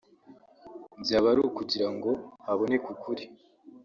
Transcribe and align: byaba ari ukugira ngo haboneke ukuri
byaba 1.01 1.27
ari 1.31 1.41
ukugira 1.47 1.87
ngo 1.95 2.11
haboneke 2.45 2.87
ukuri 2.95 3.23